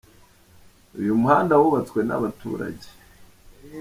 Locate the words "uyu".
0.99-1.19